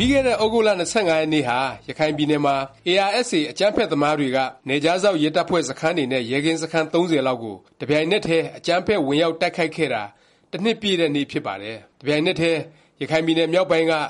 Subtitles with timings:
[0.00, 1.58] ပြီးခဲ့တဲ့ သြဂုတ်လ ၂၅ ရက်နေ့ဟာ
[1.88, 2.56] ရခိုင်ပြည်နယ်မှာ
[2.88, 10.02] ARSA အကြမ်းဖက်သမားတွေက နယ်ခြားစောင့် ရဲတပ်ဖွဲ့ စခန်းတွေနဲ့ ရဲကင်းစခန်း ၃၀ လောက်ကို တစ်ပြိုင်နက်တည်း အကြမ်းဖက် ဝင်ရောက်တိုက်ခိုက်ခဲ့တာ
[10.50, 12.60] တစ်နှစ်ပြည့်တဲ့နေ့ ဖြစ်ပါတယ်။တစ်ပြိုင်နက်တည်း
[13.00, 14.00] ရခိုင်ပြည်နယ်မြောက်ပိုင်းက ၅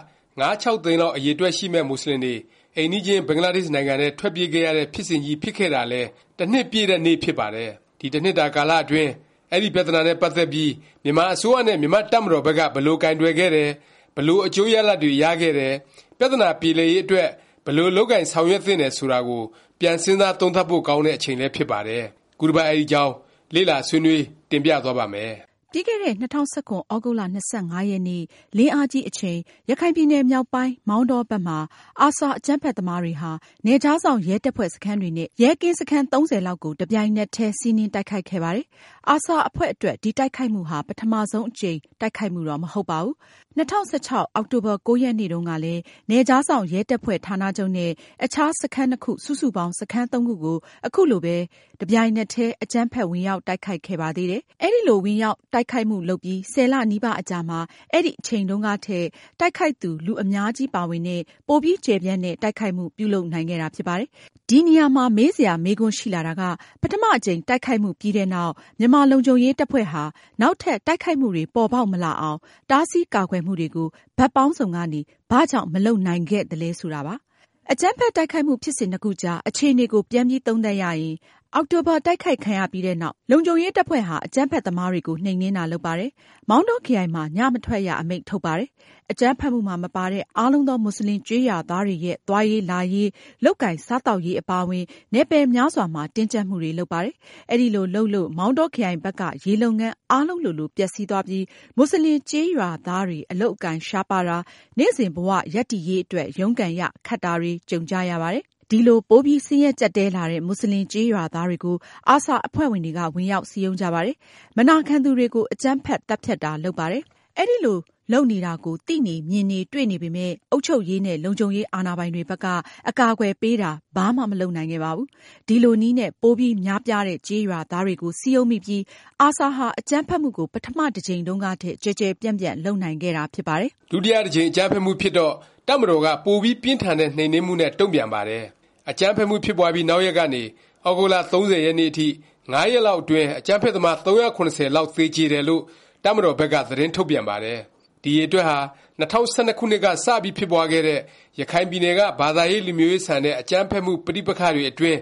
[0.63, 2.35] -၆ သိန်းလောက် အရည်အတွက်ရှိမယ့် မူဆလင်တွေ
[2.77, 6.09] အိမ်နီးချင်း ဘင်္ဂလားဒေ့ရှ်နိုင်ငံထဲ ထွက်ပြေးခဲ့ရတဲ့ ဖြစ်စဉ်ကြီး ဖြစ်ခဲ့တာလည်း
[6.39, 7.71] တစ်နှစ်ပြည့်တဲ့နေ့ ဖြစ်ပါတယ်။
[8.01, 9.11] ဒီ တစ်နှစ်တာကာလအတွင်း
[9.53, 10.73] အဲဒီ ပြသနာနဲ့ ပတ်သက်ပြီး
[11.05, 13.69] မြန်မာအစိုးရနဲ့ မြန်မာ့တပ်မတော်ဘက်က ဘယ်လို ကိုင်တွယ်ခဲ့တယ်၊
[14.19, 15.75] ဘယ်လို အကျိုးရလာဒ်တွေ ရခဲ့တယ်၊
[16.19, 17.29] ပြသနာ ပြေလည်ရေး အတွက်
[17.65, 19.43] ဘယ်လို လုပ်ကိုင်ဆောင်ရွက်သင့်တယ် ဆိုတာကို
[19.81, 22.05] ပြန်စဉ်းစား သုံးသပ်ဖို့ ကောင်းတဲ့ အချိန်လည်း ဖြစ်ပါတယ်။
[22.39, 23.15] ခုတစ်ပတ် အဲဒီအကြောင်း
[23.55, 25.33] လေ့လာ ဆွေးနွေး တင်ပြသွားပါ့မယ်။
[25.73, 26.59] ပြီးခဲ့တဲ့ ၂၀၁၇ သြ
[27.05, 27.27] ဂုတ်လ ၂
[27.73, 28.23] ၅ ရက်နေ့
[28.57, 29.39] လင်းအားကြီးအချိန်
[29.71, 31.59] ရခိုင်ပြည်နယ်မြောက်ပိုင်း မောင်တောဘက်မှာ
[32.07, 33.31] ARSA အကြမ်းဖက်သမားတွေဟာ
[33.67, 38.67] နယ်ခြားစောင့် ရဲတပ်ဖွဲ့စခန်းတွေနဲ့ ရဲကင်းစခန်း ၃၀ လောက်ကို တစ်ပြိုင်နက်တည်း စီးနင်းတိုက်ခိုက်ခဲ့ပါတယ်။
[39.13, 43.15] ARSA အဖွဲ့အတွက် ဒီတိုက်ခိုက်မှုဟာ ပထမဆုံးအကြိမ် တိုက်ခိုက်မှုတော့ မဟုတ်ပါဘူး။
[43.59, 47.91] ၂၀၁၆ အောက်တိုဘာ ၉ ရက်နေ့တုန်းကလည်း နယ်ခြားစောင့် ရဲတပ်ဖွဲ့ဌာနချုပ်နဲ့
[48.25, 51.37] အခြား စခန်းနှစ်ခု စုစုပေါင်း စခန်း သုံးခုကို အခုလိုပဲ
[51.81, 57.61] တစ်ပြိုင်နက်တည်း အကြမ်းဖက် ဝင်ရောက်တိုက်ခိုက်ခဲ့ပါသေးတယ်။အဲလို ဝင်ရောက်တိုက်ခိုက်မှု လုပ်ပြီး ၁၀ လ နီးပါးအကြာမှာ
[57.93, 59.07] အဲဒီအချိန်တုန်းကထက်
[59.41, 64.11] တိုက်ခိုက်သူ လူအများကြီးပါဝင်တဲ့ ပိုပြီး ကျယ်ပြန့်တဲ့ တိုက်ခိုက်မှု ပြုလုပ်နိုင်ခဲ့တာ ဖြစ်ပါတယ်။
[64.51, 66.43] ဒီနေရာမှာ မေးစရာ မေးခွန်းရှိလာတာက
[66.81, 70.03] ပထမအကြိမ် တိုက်ခိုက်မှုပြီးတဲ့နောက် မြန်မာလုံခြုံရေးတပ်ဖွဲ့ဟာ
[70.41, 72.39] နောက်ထပ် တိုက်ခိုက်မှုတွေ ပေါ်ပေါက်မလာအောင်
[72.71, 73.89] တားဆီးကာကွယ်မှုတွေကို
[74.19, 77.15] ဘက်ပေါင်းစုံကနေ ဘာကြောင့် မလုပ်နိုင်ခဲ့သလဲ ဆိုတာပါ။
[77.73, 81.17] အကြမ်းဖက် တိုက်ခိုက်မှု ဖြစ်စဉ်နှစ်ခုအကြား အခြေအနေကို ပြန်ပြီး သုံးသပ်ရရင်
[81.55, 86.11] အောက်တိုဘာ တိုက်ခိုက်ခံရပြီးနောက် လုံခြုံရေးတပ်ဖွဲ့ဟာ အကြမ်းဖက်သမားတွေကို နှိမ်နင်းတာ လုပ်ပါတယ်။
[86.49, 88.69] မောင်တောခရိုင်မှာ ညမထွက်ရ အမိန့်ထုတ်ပါတယ်။
[89.11, 93.09] အကြမ်းဖက်မှုမှာ မပါတဲ့ အားလုံးသောမူဆလင်ကျေးရွာသားတွေရဲ့ သွားရေးလာရေး၊
[93.45, 97.15] လုပ်ကိုင်စားသောက်ရေး အပါအဝင် နယ်ပယ်များစွာမှာ တင်းကြပ်မှုတွေ လုပ်ပါတယ်။
[97.51, 101.45] အဲဒီလိုလုပ်လို့ မောင်တောခရိုင်ဘက်က ရေလုပ်ငန်း အားလုံးလိုလို ပျက်စီးသွားပြီး
[101.77, 104.39] မူဆလင်ကျေးရွာသားတွေ အလုပ်အကိုင်ရှားပါးတာ၊
[104.79, 111.77] နေ့စဉ်ဘ၀ရပ်တည်ရေးအတွက် ရုန်းကန်ရ ခက်တာတွေ ကြုံကြရပါတယ်။ ဒီလို ပိုပြီး ဆင်းရဲကြပ်တည်းလာတဲ့မူဆလင် ကျေးရွာသားတွေကို
[112.15, 114.17] ARSA အဖွဲ့ဝင်တွေက ဝင်ရောက် စည်းရုံးကြပါတယ်။
[114.57, 117.03] မနာခံသူတွေကို အကြမ်းဖက် သတ်ဖြတ်တာ လုပ်ပါတယ်။
[117.39, 117.79] အဲလို
[118.13, 122.47] လုပ်နေတာကို သိနေ၊မြင်နေ၊တွေ့နေပေမယ့် အုပ်ချုပ်ရေးနဲ့ လုံခြုံရေး အာဏာပိုင်တွေဘက်က
[122.89, 125.07] အကာအကွယ်ပေးတာ ဘာမှ မလုပ်နိုင်ခဲ့ပါဘူး။
[125.49, 128.83] ဒီလိုနည်းနဲ့ ပိုပြီး များပြားတဲ့ ကျေးရွာသားတွေကို စည်းရုံးမိပြီး
[129.27, 135.35] ARSA ဟာ အကြမ်းဖက်မှုကို ပထမ တစ်ကြိမ်တုန်းကထက် ကျယ်ကျယ်ပြန့်ပြန့် လုပ်နိုင်ခဲ့တာ ဖြစ်ပါတယ်။ဒုတိယတစ်ကြိမ် အကြမ်းဖက်မှုဖြစ်တော့
[135.69, 138.45] တပ်မတော်က ပိုပြီး ပြင်းထန်တဲ့ နှိမ်နင်းမှုနဲ့ တုန့်ပြန်ပါတယ်။
[138.91, 140.43] အကြမ်းဖက်မှု ဖြစ်ပွားပြီး နောက်ရက်ကနေ
[140.85, 142.09] သြဂုတ်လ ၃၀ ရက်နေ့အထိ
[142.53, 144.19] ၅ ရက်လောက်အတွင်း အကြမ်းဖက်သမား ၃၇
[144.57, 145.63] ၀ လောက် သေကြေတယ်လို့
[146.05, 147.59] တပ်မတော်ဘက်က သတင်းထုတ်ပြန်ပါတယ်။
[148.03, 148.59] ဒီအရည်အတွက်ဟာ
[149.01, 151.01] ၂၀၁၂ ခုနှစ်က စပြီး ဖြစ်ပွားခဲ့တဲ့
[151.41, 154.99] ရခိုင်ပြည်နယ်က ဘာသာရေး လူမျိုးရေးဆန်တဲ့ အကြမ်းဖက်မှု ပဋိပက္ခတွေအတွင်း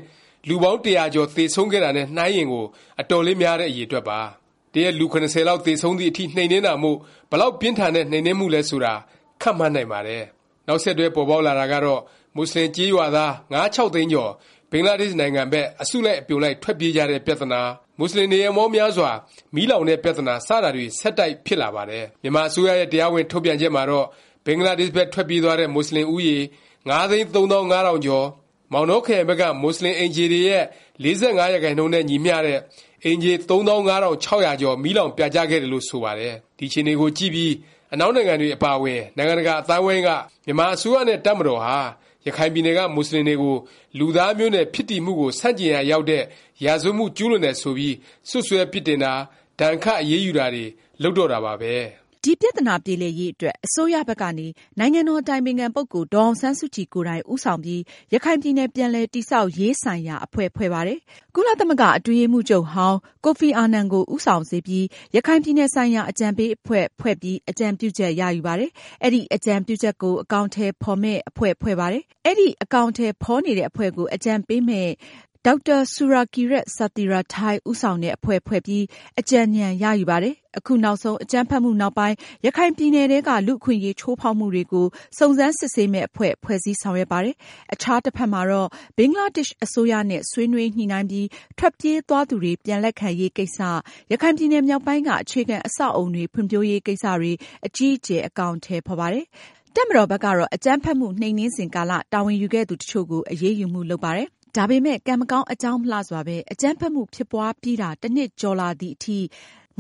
[0.49, 2.67] လူပေါင်းတစ်ရာကျော် သေဆုံးခဲ့တာနဲ့ နှိုင်းရင်ကို
[3.01, 4.19] အတော်လေးများတဲ့ အရည်အတွက်ပါ။
[4.73, 6.97] တစ်ရက် လူ ၇၀ လောက် သေဆုံးသည်အထိ နှိမ်နင်းတာမို့
[7.31, 8.95] ဘယ်လောက် ပြင်းထန်တဲ့ နှိမ်နင်းမှုလည်းဆိုတာ
[9.43, 10.25] ခန့်မှန်းနိုင်ပါတယ်။
[10.67, 12.01] နောက်ဆက်တွဲ ပေါ်ပေါက်လာတာကတော့
[12.37, 14.33] မူဆလင်ကျေးရွာသား ၅-၆ သိန်းကျော်
[14.71, 17.61] ဘင်္ဂလားဒေ့ရှ်နိုင်ငံဘက် အစုလိုက် အပြုံလိုက် ထွက်ပြေးကြတဲ့ ပြသနာ၊
[17.99, 19.11] မူဆလင် နေအိမ်ပေါင်းများစွာ
[19.55, 24.07] မီးလောင်တဲ့ ပြသနာ စတာတွေ ဆက်တိုက် ဖြစ်လာပါတယ်။မြန်မာအစိုးရရဲ့ တရားဝင် ထုတ်ပြန်ချက်မှာတော့
[24.47, 26.39] ဘင်္ဂလားဒေ့ရှ်ဘက် ထွက်ပြေးသွားတဲ့ မူဆလင် ဦးရေ
[26.89, 28.27] ၅၃၅၀၀၀ ကျော်၊
[28.73, 30.65] မောင်တောခရိုင်ဘက်က မူဆလင် အိမ်ခြေတွေရဲ့
[31.05, 32.61] ၄၅ ရာခိုင်နှုန်းနဲ့ ညီမျှတဲ့
[33.05, 34.13] အိမ်ခြေ ၃၅၆၀၀
[34.61, 37.53] ကျော် မီးလောင်ပြာကျခဲ့တယ်လို့ ဆိုပါတယ်။ဒီအခြေအနေကိုကြည့်ပြီး
[37.93, 40.09] အနောက်နိုင်ငံတွေ အပါအဝင် နိုင်ငံတကာ အသိုင်းအဝိုင်းက
[40.47, 41.79] မြန်မာအစိုးရနဲ့ တပ်မတော်ဟာ
[42.27, 43.57] ရခိုင်ပြည်နယ်က မူဆလင်တွေကို
[43.99, 46.23] လူသားမျိုးနွယ်ဖြစ်တည်မှုကို ဆန့်ကျင်ရာရောက်တဲ့
[46.65, 47.95] ရာဇဝတ်မှု ကျူးလွန်တယ် ဆိုပြီး
[48.29, 49.13] စွပ်စွဲ ပြစ်တင်တာ၊
[49.61, 50.65] ဒါဏ်ခတ် အရေးယူတာတွေ
[51.03, 51.75] လုပ်တော့တာပါပဲ။
[52.27, 54.47] ဒီပြသနာပြေလည်ရေးအတွက် အစိုးရဘက်ကနေ
[54.79, 57.83] နိုင်ငံတော်ဇ။်အတိုင်ပင်ခံပုဂ္ဂိုလ် ဒေါ်အောင်ဆန်းစုကြည်ကိုယ်တိုင် ဦးဆောင်ပြီး
[58.15, 60.99] ရခိုင်ပြည်နယ် ပြန်လည်တည်ဆောက်ရေးဆိုင်ရာ အဖွဲ့ ဖွဲ့ပါတယ်။
[61.35, 64.85] ကုလသမဂ္ဂ အတွင်းရေးမှူးချုပ်ဟောင်း ကိုဖီအာနန်ကို ဦးဆောင်စေပြီး
[65.17, 68.71] ရခိုင်ပြည်နယ်ဆိုင်ရာ အကြံပေးအဖွဲ့ ဖွဲ့ပြီး အကြံပြုချက် ရယူပါတယ်။
[69.05, 74.93] အဲဒီ အကြံပြုချက်ကို အကောင်အထည်ဖော်မယ့် အဖွဲ့ ဖွဲ့ပါတယ်။အဲဒီ အကောင်အထည်ဖော်နေတဲ့ အဖွဲ့ကို အကြံပေးမယ့်
[75.49, 78.85] ဒေါက်တာဆူရာကီယက်ဆာသီရာထိုင်းဦးဆောင်တဲ့အဖွဲ့ဖွဲ့ပြီး
[79.21, 82.17] အကြံဉာဏ်ရယူပါတယ်။အခုနောက်ဆုံး အကြမ်းဖက်မှုနောက်ပိုင်း
[82.47, 84.87] ရခိုင်ပြည်နယ်ထဲက လူ့အခွင့်အရေးချိုးဖေါက်မှုတွေကို
[85.19, 87.35] စုံစမ်းစစ်ဆေးမယ့်အဖွဲ့ ဖွဲ့စည်းဆောင်ရွက်ပါတယ်။
[87.73, 91.27] အခြားတစ်ဖက်မှာတော့ ဘင်္ဂလားဒေ့ရှ်အစိုးရနဲ့ ဆွေးနွေးညှိနှိုင်းပြီး
[91.59, 93.59] ထွက်ပြေးသွားသူတွေ ပြန်လက်ခံရေးကိစ္စ၊
[94.13, 97.33] ရခိုင်ပြည်နယ်မြောက်ပိုင်းက အခြေခံအဆောက်အဦတွေ ဖွံ့ဖြိုးရေးကိစ္စတွေ
[97.67, 99.27] အကြီးအကျယ် အကောင်အထည်ဖော်ပါတယ်။
[99.75, 109.19] တပ်မတော်ဘက်ကတော့ အကြမ်းဖက်မှုနှိမ်နင်းစဉ်ကာလ တာဝန်ယူခဲ့သူတစ်ချို့ကို အရေးယူမှုလုပ်ပါတယ်။ ဒါပေမယ့် ကံမကောင်း အကြောင်းမလှစွာပဲ အကြမ်းဖက်မှု ဖြစ်ပွားပြီးတာ တစ်နှစ်ကျော်လာသည်အထိ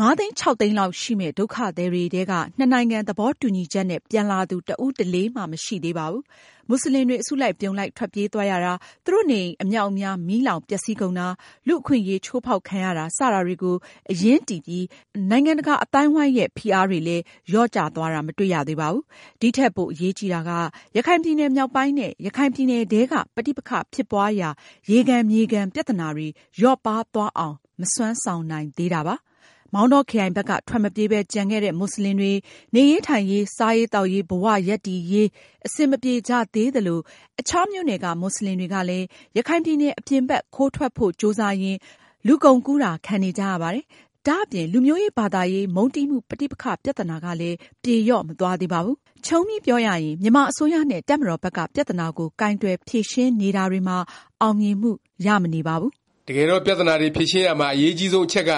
[0.00, 6.22] ၅သိန်း ၆သိန်းလောက်ရှိမယ့် ဒုက္ခသည်တွေထဲက နှစ်နိုင်ငံသဘောတူညီချက်နဲ့ ပြန်လာသူ တဦးတလေမှ မရှိသေးပါဘူး။
[6.69, 8.72] မူဆလင်တွေ အစုလိုက်အပြုံလိုက် ထွက်ပြေးသွားရတာ၊
[9.04, 11.28] သူတို့နေအိမ် အမြောက်အများ မီးလောင်ပျက်စီးကုန်တာ၊
[11.66, 13.76] လူ့အခွင့်အရေး ချိုးဖေါက်ခံရတာ စတာတွေကို
[14.10, 14.84] အရင်းတည်ပြီး
[15.31, 19.02] နိုင်ငံတကာ အသိုင်းအဝိုင်းရဲ့ ဖိအားတွေလည်း လျော့ကျသွားတာ မတွေ့ရသေးပါဘူး။
[19.40, 20.50] ဒီထက် ပိုအရေးကြီးတာက
[20.96, 24.49] ရခိုင်ပြည်နယ်မြောက်ပိုင်းနဲ့ ရခိုင်ပြည်နယ်ထဲက ပဋိပက္ခဖြစ်ပွားရာ
[24.90, 26.28] ရေခံမြေခံ ပြသနာတွေ
[26.60, 29.16] လျော့ပါးသွားအောင် မစွမ်းဆောင်နိုင်သေးတာပါ။
[29.74, 32.32] မောင်တောခရိုင်ဘက်က ထွက်မပြေးပဲ ကျန်ခဲ့တဲ့မူဆလင်တွေ
[32.74, 35.28] နေရေးထိုင်ရေး၊စားရေးသောက်ရေး၊ဘဝရပ်တည်ရေး
[35.66, 37.00] အဆင်မပြေကြသေးသလို၊
[37.40, 41.78] အခြားမြို့နယ်ကမူဆလင်တွေကလည်း ရခိုင်ပြည်နယ် အပြင်ဘက် ခိုးထွက်ဖို့ ကြိုးစားရင်း
[42.26, 43.84] လူကုန်ကူးတာ ခံနေကြရပါတယ်။
[44.26, 48.96] ဒါ့အပြင် လူမျိုးရေး၊ဘာသာရေး မုန်းတီးမှု ပဋိပက္ခ ပြသနာကလည်း ပြေလျော့မသွားသေးပါဘူး။
[49.26, 53.96] ခြုံပြီးပြောရရင် မြန်မာအစိုးရနဲ့ တပ်မတော်ဘက်က ပြသနာကို ကိုင်တွယ်ဖြေရှင်းနေတာတွေမှာ
[54.42, 54.90] အောင်မြင်မှု
[55.26, 55.92] ရမနေပါဘူး။
[56.28, 58.52] တကယ်တော့ ပြသနာတွေ ဖြေရှင်းရာမှာ အရေးအကြီးဆုံး အချက်က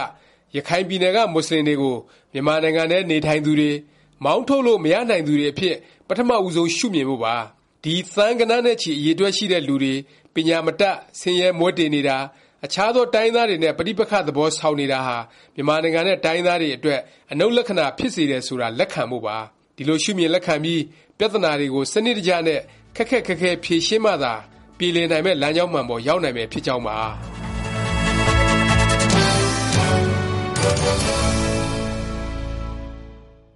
[0.56, 1.96] ရခိုင်ပြည်နယ်က မူဆလင်တွေကို
[2.32, 3.70] မြန်မာနိုင်ငံထဲ နေထိုင်သူတွေ၊
[4.24, 5.76] မောင်းထုတ်လို့ မရနိုင်သူတွေအဖြစ်
[6.08, 7.34] ပထမဦးဆုံး ရှုမြင်ဖို့ပါ။
[7.84, 9.94] ဒီ သန်းဂဏန်းနဲ့ချီ အရည်အတွက်ရှိတဲ့ လူတွေ
[10.34, 12.18] ပညာမတတ်၊ဆင်းရဲမွဲတေနေတာ၊
[12.64, 15.16] အခြားသော တိုင်းရင်းသားတွေနဲ့ ပဋိပက္ခ သဘောဆောင်နေတာဟာ
[15.54, 17.00] မြန်မာနိုင်ငံနဲ့ တိုင်းရင်းသားတွေအတွက်
[17.32, 19.36] အနှုတ်လက္ခဏာ ဖြစ်စေတယ် ဆိုတာ လက်ခံဖို့ပါ။
[19.76, 20.82] ဒီလို ရှုမြင်လက်ခံပြီး
[21.18, 22.60] ပြသနာတွေကို စနစ်တကျနဲ့
[22.96, 24.34] ခက်ခက်ခဲခဲ ဖြေရှင်းမှသာ
[24.78, 26.98] ပြေလည်နိုင်မယ့် လမ်းကြောင်းမှန်ပေါ် ရောက်နိုင်မယ် ဖြစ်ကြောင်းပါ
[30.76, 31.27] Thank you.